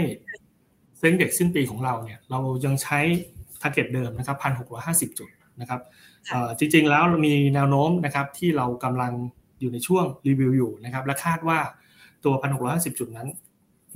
[1.03, 2.99] SET Index สิ้นปีของเราเนี่ยเรายังใช้
[3.63, 5.29] target เดิมนะครับพันหกร้อยห้าสิบจุด
[5.61, 5.81] นะครับ
[6.59, 9.13] จริงๆแล้วมีแนวโน้มนะครับที่เรากำลัง
[9.61, 11.59] อยู่ในช่วงรีวิวอยู่นะครับและคาดว่า
[12.25, 13.29] ตัวพันหกร้อยห้าสิบจุดนั้น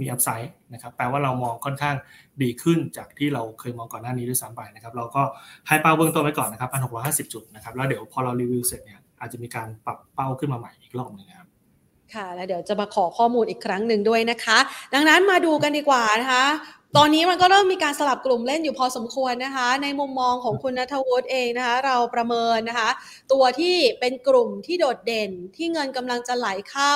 [0.00, 1.96] มีอัพไซด์นะครับแปลว่าเรามองค่อนข้าง
[2.42, 5.22] ดีขึ้นจากที่เราเคยมองก่อนหน้านี้ด้วยซ้ำไปนะครับเราก็
[5.68, 11.48] ให้เป้าเบื้องต้นไว้ก่อนนะครับพันหกร้อยห้าสิบจุดนะครับแล้วเดี๋ยวพอเรารีวิวเสร็จเนี่ยอาจจะมีการปรับเป้าขึ้นมาใหม่อีกรอบหนึ่งครับ
[12.14, 14.58] ค่ะแล้วเดี๋ยวจะมาขอข้อมูลอีกครั้งหนึ่งด้วยนะคะ
[14.94, 16.44] ดังนั้นมาดูกันดีกว่านะคะ
[16.96, 22.90] ตอนนี้มันก็เริ่มมีการสลับกลุ่มเล่นอยู่พอสมควรนะคะ ในมุมมองของคุณนัทวุฒิเองนะคะ เราประเมินนะคะ
[23.32, 26.94] ตัวที่เป็นกลุ่มที่โดดเด่นที่เงินกำลังจะไหลเข้า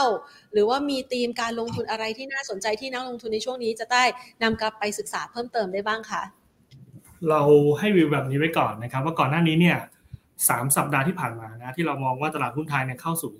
[0.53, 4.05] หรือว่ามีธีมการลงทุนอะไรที่น่าสนใจที่นักลงทุนในช่วงนี้จะได้
[4.43, 6.23] นำกลับไปศึกษาเพิ่มเติมได้บ้างคะ
[7.29, 7.41] เรา
[7.79, 9.79] ให้วิวแบบนี้ไว้ก่อนนะครับ ว่าก่อนหน้านี้เนี่ย
[10.49, 13.33] สามสัปดาห์ที่ผ่านมานะที่เรามองว่าตลาดหุ้นไทยเนี่ยเข้าสู่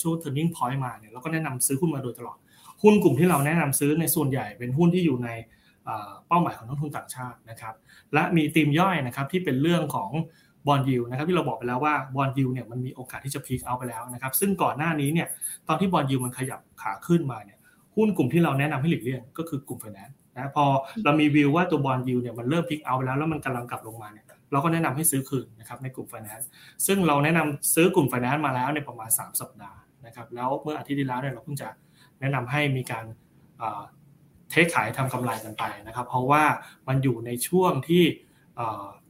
[0.00, 2.38] ช่วง turning point มาเนี่ยเราก็แนะนำซื้อหุ้นมาโดยตลอด
[2.82, 5.30] หุ้นกลุ่มที่เราแนะนำซื้อในส่วนใหญ่เป็นหุ้นที่อยู่ใน
[6.28, 7.74] เป้าหมายของนักทุนต่างชาตินะครับ
[8.14, 10.10] และมีธีมย่อยนะครับที่เป็นเรื่องของ
[10.66, 15.28] bond yield นะครับที่เราบอกไปแล้วว่า bond yield เนี่ยมันมีโอกาสที่จะ peak out ไปแล้วนะครับ ซึ่งก่อนหน้านี้เนี่ย
[15.68, 17.58] ตอนที่ bond yield มันขยับขาขึ้นมาเนี่ย
[17.96, 20.64] หุ้นกลุ่มที่เราแนะนำให้หลีกเลี่ยงก็คือกลุ่มไฟแนนซ์นะพอ
[21.04, 26.48] เรามีวิวว่าตัว bond yield เนี่ยมันเริ่ม peak out ไปแล้วแล้วมันกำลังกลับลงมาเนี่ยเราก็แนะนำให้ซื้อคืนนะครับในกลุ่มไฟแนนซ์
[26.86, 31.68] ซึ่งเราแนะนำซื้อกลุ่มไฟแนนซ์มาแล้วในประมาณ 3 สัปดาห์นะครับแล้วเมื่ออาทิตย์ที่แล้วเนี่ยเราเพิ่งจะ
[32.20, 33.04] แนะนำให้มีการ
[34.56, 36.42] เทขายทำกำไรกันไปนะครับ เพราะว่า
[36.88, 38.02] มันอยู่ในช่วงที่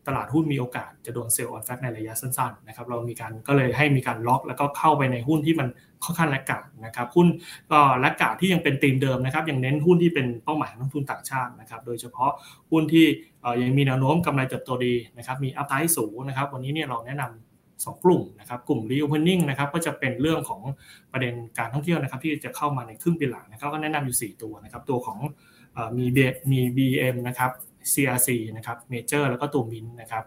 [0.06, 5.68] ตลาดหุ้นมีโอกาสจะโดนเซลล์ออนแฟกในระยะสั้นๆนะครับเรามีการก็เลยให้มีการล็อก แล้วก็เข้าไปในหุ้นที่มัน
[6.04, 7.26] ค่อนข้างแลกกาดนะครับหุ้น
[7.70, 12.30] ก็แลกกาดที่ยังเป็นตีมเดิมนะครับยังเน้นหุ้นที่เป็นเป้าหมายนักทุนต่างชาตินะครับโดยเฉพาะ
[12.70, 13.06] หุ้นที่
[13.62, 17.45] ยังมีแนวโน้มกำไรเติบโตดีนะครับมีอัพไซด์สูงนะครับวันนี้เนี่ยเราแนะนำ
[17.84, 20.60] 2 กลุ่มนะครับกลุ่ม reopening นะครับก็จะเป็นเรื่องของ
[21.12, 25.18] ประเด็นการท่องเที่ยวนะครับที่จะเข้ามาในครึ่งปีหลังนะครับก็แนะนำอยู่ 4 ตัวนะครับตัวของ
[25.98, 26.18] มีเบ
[26.50, 27.50] มี BM นะครับ
[27.92, 30.24] CRC นะครับเมเจอร์แล้วก็ตัวมินนะครับ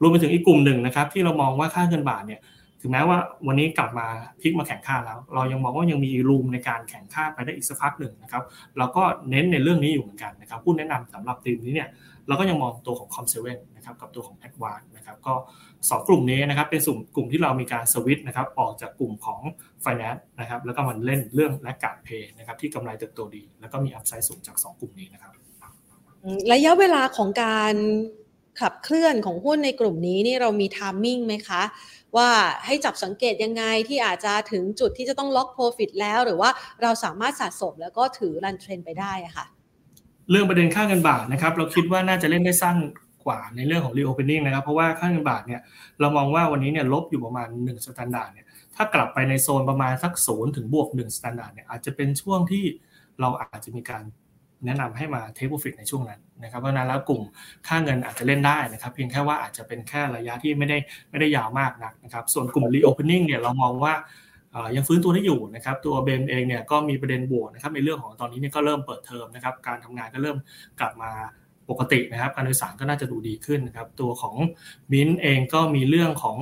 [0.00, 2.40] รวมไปถึงอีกกลุ่มหนึ่งนะครับที่เรามองว่าค่าเงินบาทเนี่ย
[2.82, 4.06] ถึงแม้ว่าวันนี้กลับมา
[4.40, 8.42] พลิกมาแข่งค่าแล้ว เรายังมองว่ายังมีรูมในการแข่งค่าไปได้อีกสักพักหนึ่งนะครับ
[8.78, 11.88] เราก็เน้นในเรื่องนี้อยู่เหมือนกันนะครับผู้แนะนำสำหรับทีมนี้เนี่ย
[12.28, 15.34] เราก็ยังมองตัวของ c o m 7นนะครับกับตัวของ a d v a n c e นะครับก็
[15.70, 19.40] 2กลุ่มนี้นะครับเป็นสุ่มกลุ่มที่เรามีการสวิตนะครับออกจากกลุ่มของ
[19.84, 25.32] Finance นะครับแล้วก็มาเล่นเรื่อง laggard play นะครับที่กำไรเติบโตดี แล้วก็มี upside สูงจาก 2 กลุ่มนี้นะครับ
[26.52, 27.74] ระยะเวลาของการ
[28.60, 31.62] ขับเคลื่อนของหุ้นในกลุ่มนี้นี่เรามี timing ไหมคะ
[32.16, 32.30] ว่า
[32.66, 36.50] ให้จับสังเกตยังไงที่อาจจะถึงจุดที่จะต้อง lock profit แล้ว หรือว่า
[36.82, 39.46] เราสามารถสะสมแล้วก็ถือ run trend ไปได้ค่ะ
[40.30, 42.76] เรื่องประเด็นค่าเงินบาทนะครับ เราคิดว่าน่าจะเล่นได้สั้น
[43.26, 45.60] กว่าในเรื่องของ reopening นะครับ เพราะว่าค่าเงินบาทเนี่ย
[46.00, 48.46] เรามองว่าวันนี้เนี่ยลบอยู่ประมาณ1 standard เนี่ย
[48.76, 52.64] ถ้ากลับไปในโซนประมาณสักศูนย์ถึงบวก1 standard เนี่ยอาจจะเป็นช่วงที่
[53.20, 54.04] เราอาจจะมีการ
[54.66, 57.22] แนะนำให้มา take profit ในช่วงนั้นนะครับเพราะนั้นแล้วกลุ่ม
[57.68, 60.78] ค่าเงินอาจจะเล่นได้นะครับเพียงแค่ว่าอาจจะเป็นแค่ระยะที่ไม่ได้
[61.10, 63.94] ไม่ได้ยาวมากนักนะครับส่วนกลุ่ม reopening เนี่ยเรามองว่า
[64.76, 70.36] ยังฟื้นตัวได้อยู่นะครับตัว BEM เองเนี่ยก็มีประเด็นบวกนะครับในเรื่องของตอนนี้เนี่ยก็เริ่มเปิดเทอมนะครับการทำงานก็เริ่ม
[70.80, 71.10] กลับมา
[71.70, 74.36] ปกตินะครับการโดยสารก็น่าจะดูดีขึ้นนะครับตัวของ
[74.92, 76.38] มินเองก็มีเรื่องของ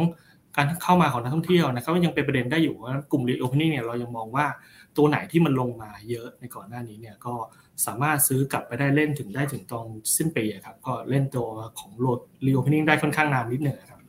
[0.57, 2.75] การเข้ามาของนักท่องเที่ยวนะครับยังเป็นประเด็นได้อยู่
[3.13, 4.47] กลุ่ม reopening เนี่ยเรายังมองว่า
[4.97, 7.35] ตัวไหนที่มันลงมาเยอะในก่อนหน้านี้เนี่ยก็
[7.87, 11.47] สามารถซื้อกลับไปได้เล่นถึงได้ถึงตอนสิ้นปีครับก็เล่นตัว
[11.79, 14.01] ของโหมด reopening ได้ค่อนข้างนานนิดหนึ่งครับ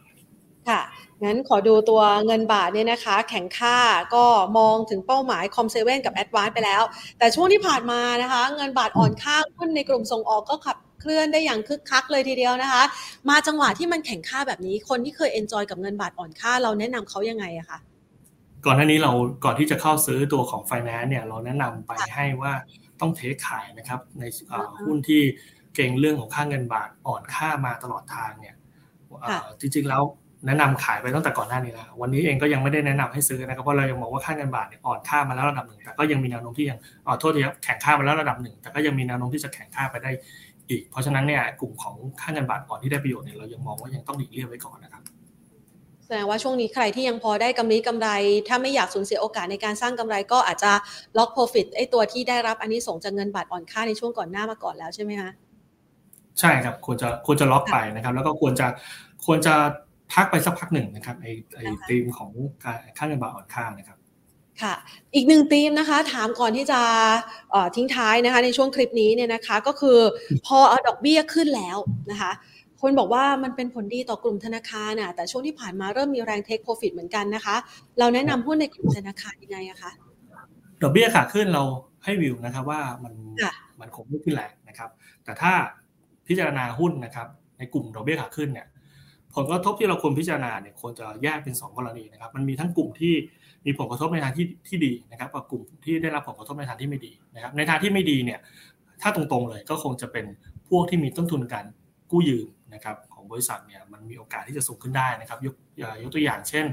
[0.70, 0.82] ค่ะ
[1.24, 3.78] งั้นขอดูตัวเงินบาทเนี่ยนะคะ แข็งค่า
[4.15, 4.26] ก็
[4.58, 6.84] มองถึงเป้าหมายคอมเซเว่นกับแอดวานไปแล้ว
[7.17, 12.84] แต่ช่วงที่ผ่านมานะคะ เงินบาทอ่อนค่าหุ้นในกลุ่มส่งออกก็ขับเคลื่อนได้อย่างคึกคักเลยทีเดียวนะคะ
[13.30, 17.80] มาจังหวะที่มันแข็งค่าแบบนี้คนที่เคย enjoy กับเงินบาทอ่อนค่าเราแนะนำเขายังไงอะคะ
[18.65, 19.12] ก่อนหน้านี้เรา
[19.45, 22.54] ก่อนที่จะเข้าซื้อตัวของไฟแนนซ์เนี่ยเราแนะนำไปให้ว่า
[23.02, 24.24] ต้องเทขายนะครับใน
[24.86, 25.21] หุ้นที่
[25.76, 28.56] เก็งเรื่องของค่าเงินบาทอ่อนค่ามาตลอดทางเนี่ย
[29.60, 30.02] จริงๆแล้ว
[30.47, 40.12] แนะนำขายไปตั้งแต่ก่อนหน้านี้แล้ววันนี้เองก็ยังไม่ได้แนะนำให้ซื้อนะครับเพราะเรายังมองว่าค่าเงินบาทเนี่ยอ่อนค่ามาแล้วระดับหนึ่งแต่ก็ยังมีแนวโน้มที่ยังอ๋อโทษทีครับแข็งค่ามาแล้วระดับหนึ่งแต่ก็ยังมีแนวโน้มที่จะแข็งค่าไปได้
[40.69, 45.04] อีก เพราะฉะนั้นเนี่ยกลุ่มของค่าเงินบาทอ่อนที่ได้ประโยชน์เนี่ยเรายังมองว่ายังต้องหลีกเลี่ยงไว้ก่อนนะครับ
[46.12, 48.10] แสดงว่าช่วงนี้ใครที่ยังพอได้กำไรกำไร
[48.47, 50.71] ถ้าไม่อยากสูญเสียโอกาสในการสร้างกำไรก็อาจจะ
[51.17, 55.32] ล็อกโปรฟิตไอ้ตัวที่ได้รับอันนี้ส่งจากเงินบาทอ่อนค่าในช่วงก่อนหน้ามาก่อนแล้วใช่ไหมคะ
[56.39, 58.67] ใช่ครับควรจะควรจะล็อกไปนะครับ แล้วก็ควรจะ
[59.26, 59.56] ควรจะ
[60.13, 62.32] พักไปสักพักหนึ่งนะครับไอ้ไอ้ธีมของ
[62.97, 63.97] ค่าเงินบาทอ่อนค่านะครับ
[64.62, 64.74] ค่ะ
[65.15, 66.80] อีกหนึ่งธีมนะคะ ถามก่อนที่จะ
[67.76, 70.00] ทิ้งท้ายนะคะ ในช่วงคลิปนี้เนี่ยนะคะ ก็คือ
[70.45, 71.78] พอเอาดอกเบี้ยขึ้นแล้ว
[72.12, 72.32] นะคะ
[72.82, 77.56] คนบอกว่ามันเป็นผลดีต่อกลุ่มธนาคารน่ะแต่ช่วงที่ผ่านมาเริ่มมีแรงเทคโปรฟิตเหมือนกันนะคะ
[78.00, 79.91] เราแนะนำหุ้นในกลุ่มธนาคารยังไงอะคะ
[80.82, 81.63] ดอกเบี้ยขาขึ้นเรา
[82.04, 83.13] ให้วิวนะครับว่ามัน
[83.80, 84.89] มันคงไม่ขึ้นแรงนะครับ
[85.26, 85.54] แต่ถ้า
[86.28, 88.67] พิจารณาหุ้นนะครับ ในกลุ่มดอกเบี้ยขาขึ้นเนี่ย
[89.36, 93.13] ผลกระทบที่เราควรพิจารณาเนี่ยควรจะแยกเป็น 2 กรณีนะครับ มันมีทั้งกลุ่มที่
[93.65, 98.39] มีผลกระทบในทางที่ที่ดีนะครับกับกลุ่มที่ได้รับผลกระทบในทางที่ไม่ดีนะครับ ในทางที่ไม่ดีเนี่ย
[99.02, 100.26] ถ้าตรงๆเลยก็คงจะเป็น
[100.70, 101.65] พวกที่มีต้นทุนการ
[102.12, 105.55] กู้ยืม นะครับของบริษัทเนี่ยมันมีโอกาสที่จะสูงขึ้นได้นะครับยก
[106.03, 106.65] ยกตัวอย่างเช่น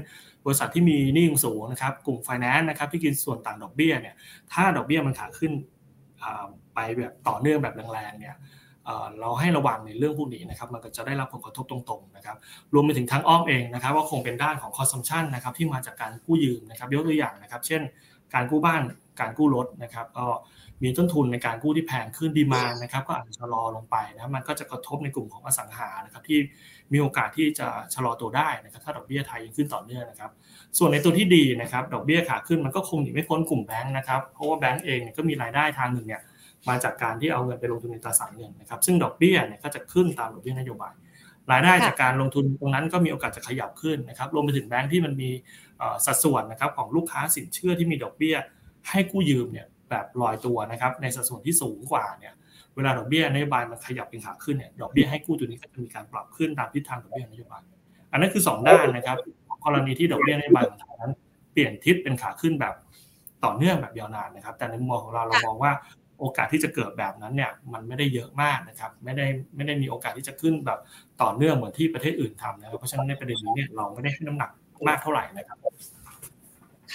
[0.45, 4.15] บริษัทที่มีหนี้สูงนะครับกลุ่มไฟแนนซ์นะครับที่กินส่วนต่างดอกเบี้ยเนี่ย
[4.51, 5.51] ถ้าดอกเบี้ยมันขาขึ้น
[6.73, 8.35] ไปแบบต่อเนื่องแบบแรงๆเนี่ย
[9.19, 12.37] เราให้ระวังในเรื่องพวกนี้นะครับมันก็จะได้รับผลกระทบตรงๆนะครับ
[12.73, 17.81] รวมไปถึงทางอ้อมเองนะครับว่าคงเป็นด้านของคอสซัมชันนะครับที่มาจากการกู้ยืมนะครับยกตัวอย่างนะครับ เช่น
[18.33, 18.81] การกู้บ้าน
[19.19, 20.25] การกู้รถนะครับ ก็
[20.83, 26.39] มีต้นทุนในการกู้ที่แพงขึ้น demand นะครับ ก็อาจจะชะลอลงไปนะมันก็จะกระทบในกลุ่มของอสังหานะครับ ที่
[26.93, 30.31] มีโอกาสที่จะชะลอตัวได้นะครับ ถ้าดอกเบี้ยไทยยังขึ้นต่อเนื่องนะครับ
[30.77, 36.21] ส่วนในตัวที่ดีนะครับ ดอกเบี้ยขาขึ้นมันก็คงหนีไม่พ้นกลุ่มแบงค์นะครับเพราะว่าแบงค์เองก็มีรายได้ทางหนึ่งเนี่ย
[36.69, 40.93] มาจากการที่เอาเงินไปลงทุนในตราสารเงินนะครับ ซึ่งดอกเบี้ยเนี่ยก็จะขึ้นตามดอกเบี้ยนโยบาย
[41.51, 45.29] รายได้จากการลงทุนตรงนั้นก็มีโอกาสจะขยับขึ้นนะครับ รวมไปถึงแบงค์ที่มันมี
[46.05, 48.35] สัดส่วนนะครับของลูกค้าสินเชื่อที่มีดอกเบี้ย
[48.89, 52.33] ให้กู้ยืมเนี่ยแบบลอยตัวนะครับในสัดส่วนที่สูงกว่าเนี่ย
[52.75, 57.61] เวลาดอกเบี้ยนโยบายมันขยับเป็นขาขึ้นเนี่ยดอกเบี้ยให้กู้ตัวนี้ก็จะมีการปรับขึ้นตามทิศทางดอกเบี้ยนโยบาย
[58.11, 59.17] อันนั้นคือ 2 ด้านนะครับ
[59.65, 61.13] กรณีที่ดอกเบี้ยนโยบายของทางนั้น
[61.53, 62.75] เปลี่ยนทิศเป็นขาขึ้นแบบ
[63.45, 65.71] ต่อเนื่องแบบยาวนานนะครับ แต่ในมุมมองของเราเรามองว่า
[66.19, 70.79] โอกาสที่จะเกิดแบบนั้นเนี่ยมันไม่ได้เยอะมากนะครับไม่ได้ไม่ได้มีโอกาสที่จะขึ้นแบบ
[71.21, 74.49] ต่อเนื่องเหมือนที่ประเทศอื่นทำนะครับเพราะฉะนั้นในประเด็นนี้เนี่ยเราไม่ได้ให้น้ำหนัก
[74.87, 75.57] มากเท่าไหร่นะครับ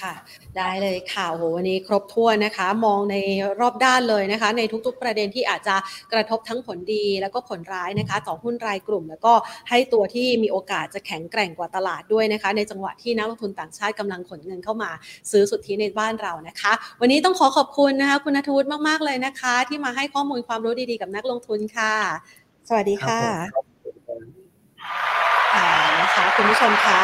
[0.00, 0.14] ค่ะ
[0.56, 3.16] ได้เลยค่ะโหวันนี้ครบถ้วนนะคะ มองใน
[3.60, 5.76] รอบด้านเลยนะคะ ในทุกๆประเด็นที่อาจจะ
[6.12, 9.32] กระทบทั้งผลดีแล้วก็ผลร้ายนะคะต่อหุ้นรายกลุ่ม แล้วก็
[9.70, 14.90] ให้ตัวที่มีโอกาสจะแข็งแกร่งกว่าตลาดด้วยนะคะ ในจังหวะที่นักลงทุนต่างชาติกำลังขนเงินเข้ามา
[15.30, 21.94] ซื้อสุทธิในบ้านเรานะคะ วันนี้ต้องขอขอบคุณนะคะคุณนทวุฒิมากๆเลยนะคะ ที่มาให้ข้อมูลความรู้ดีๆกับนักลงทุนค่ะ
[22.68, 23.20] สวัสดีค่ะ
[26.04, 27.00] นะคะคุณผู้ชมคะ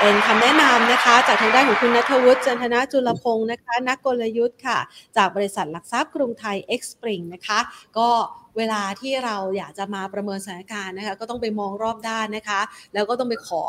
[0.00, 4.78] เป็นคำแนะนำนะคะ จากทางด้านของคุณนัทวุฒิจันทนาจุลพงศ์นะคะ นักกลยุทธ์ค่ะ
[5.16, 7.58] จากบริษัทหลักทรัพย์กรุงไทยเอ็กซ์ปริงนะคะ
[7.98, 8.08] ก็
[8.56, 12.60] เวลาที่เราอยากจะมาประเมินสถานการณ์นะคะ ก็ต้องไปมองรอบด้านนะคะ
[12.94, 13.62] แล้วก็ต้องไปขอ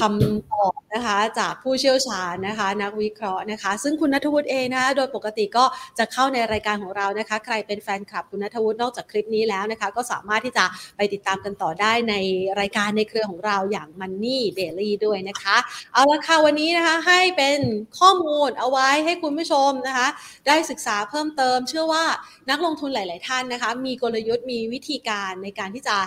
[0.00, 5.64] คำตอบนะคะจากผู้เชี่ยวชาญนะคะ นักวิเคราะห์นะคะ ซึ่งคุณนัทวุฒิเองนะคะโดยปกติก็
[5.98, 10.64] จะเข้าในรายการของเรานะคะ ใครเป็นแฟนคลับคุณนัทวุฒินอกจากคลิปนี้แล้วนะคะ ก็สามารถที่จะ
[10.96, 12.14] ไปติดตามกันต่อได้ใน
[12.60, 15.56] รายการในเครือของเราอย่าง Money Daily ด้วยนะคะ
[15.94, 17.58] เอาละค่ะวันนี้นะคะให้เป็น
[17.98, 20.08] ข้อมูลเอาไว้ให้คุณผู้ชมนะคะ
[20.46, 22.04] ได้ศึกษาเพิ่มเติม เชื่อว่า
[22.50, 25.98] นักลงทุนหลาย ๆ ท่านนะคะ มีกลยุทธ์มีวิธีการในการที่จะ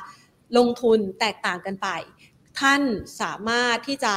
[0.58, 1.88] ลงทุนแตกต่างกันไป
[2.60, 2.82] ท่าน
[3.22, 4.16] สามารถที่จะ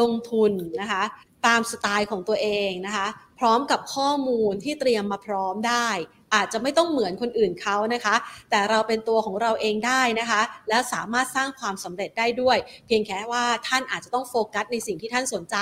[0.00, 1.02] ลงทุนนะคะ
[1.46, 3.06] ตามสไตล์ของตัวเองนะคะ
[3.38, 5.88] พร้อมกับข้อมูลที่เตรียมมาพร้อมได้
[6.34, 8.14] อาจจะไม่ต้องเหมือนคนอื่นเขานะคะ
[8.50, 15.56] แต่เราเป็นตัวของเราเองได้นะคะ และสามารถสร้างความสำเร็จได้ด้วย เพียงแค่ว่าท่านอาจจะต้องโฟกัสในสิ่งที่ท่านสนใจ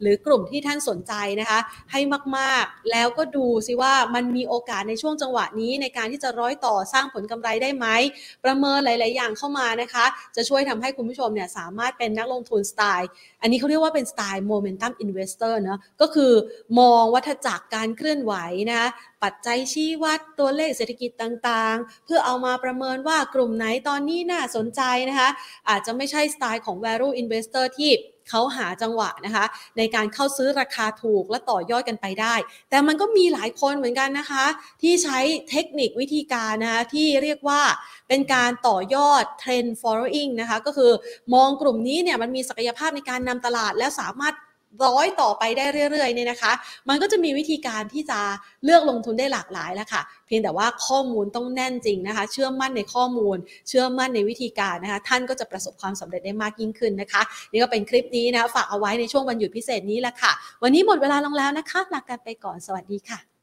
[0.00, 1.58] หรือกลุ่มที่ท่านสนใจนะคะ
[1.92, 2.00] ให้
[2.36, 7.86] มากๆ แล้วก็ดูซิว่ามันมีโอกาสในช่วงจังหวะนี้ในการที่จะร้อยต่อสร้างผลกำไรได้ไหม
[8.44, 10.04] ประเมินหลาย ๆ อย่างเข้ามานะคะ
[10.36, 13.08] จะช่วยทำให้คุณผู้ชมเนี่ยสามารถเป็นนักลงทุนสไตล์
[13.42, 16.32] อันนี้เขาเรียกว่าเป็นสไตล์ momentum investor เนาะก็คือ
[16.78, 18.34] มองวัฏจักรการเคลื่อนไหว
[18.72, 18.90] นะ
[19.22, 25.28] ปัจจัยชี้วัดตัวเลขเศรษฐกิจต่างๆ เพื่อเอามาประเมินว่ากลุ่มไหนตอนนี้น่าสนใจนะคะ
[25.68, 27.92] อาจจะไม่ใช่สไตล์ของ value investor ที่
[28.30, 29.44] เขาหาจังหวะนะคะ
[29.78, 32.34] ในการเข้าซื้อราคาถูกและต่อยอดกันไปได้
[32.70, 34.44] แต่มันก็มีหลายคนเหมือนกันนะคะ
[34.82, 35.18] ที่ใช้
[35.50, 37.62] เทคนิควิธีการนะคะที่เรียกว่า
[38.08, 40.92] เป็นการต่อยอด trend following นะคะ ก็คือ
[41.34, 44.34] มองกลุ่มนี้เนี่ยมันมีศักยภาพในการนำตลาดแล้วสามารถ
[44.84, 46.52] ร้อยต่อไปได้เรื่อยๆเนี่ยนะคะ
[46.88, 48.20] มันก็จะมีวิธีการที่จะ
[48.64, 53.36] เลือกลงทุนได้หลากหลายแล้วค่ะ เพียงแต่ว่าข้อมูลต้องแน่นจริงนะคะ เชื่อมั่นในข้อมูล
[53.68, 60.32] เชื่อมั่นในวิธีการนะคะ ท่านก็จะประสบความสำเร็จได้มากยิ่งขึ้นนะคะ นี่ก็เป็นคลิปนี้นะคะฝากเอาไว้ในช่วงวันหยุดพิเศษนี้แหละค่ะ
[60.62, 63.33] วันนี้หมดเวลาลงแล้วนะคะลากันไปก่อนสวัสดีค่ะ